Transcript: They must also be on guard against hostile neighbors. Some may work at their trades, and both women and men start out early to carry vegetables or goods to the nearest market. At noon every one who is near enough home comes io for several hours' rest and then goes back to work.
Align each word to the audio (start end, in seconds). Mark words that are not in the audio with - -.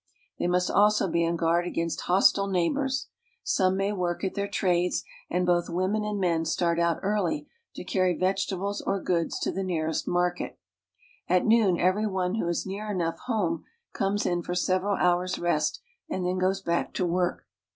They 0.39 0.47
must 0.47 0.71
also 0.71 1.07
be 1.07 1.23
on 1.27 1.35
guard 1.35 1.67
against 1.67 2.01
hostile 2.01 2.47
neighbors. 2.47 3.05
Some 3.43 3.77
may 3.77 3.93
work 3.93 4.23
at 4.23 4.33
their 4.33 4.47
trades, 4.47 5.03
and 5.29 5.45
both 5.45 5.69
women 5.69 6.03
and 6.03 6.19
men 6.19 6.43
start 6.45 6.79
out 6.79 6.97
early 7.03 7.47
to 7.75 7.83
carry 7.83 8.17
vegetables 8.17 8.81
or 8.81 8.99
goods 8.99 9.37
to 9.41 9.51
the 9.51 9.63
nearest 9.63 10.07
market. 10.07 10.57
At 11.29 11.45
noon 11.45 11.79
every 11.79 12.07
one 12.07 12.33
who 12.33 12.47
is 12.47 12.65
near 12.65 12.89
enough 12.89 13.19
home 13.27 13.63
comes 13.93 14.25
io 14.25 14.41
for 14.41 14.55
several 14.55 14.95
hours' 14.95 15.37
rest 15.37 15.79
and 16.09 16.25
then 16.25 16.39
goes 16.39 16.63
back 16.63 16.93
to 16.95 17.05
work. 17.05 17.45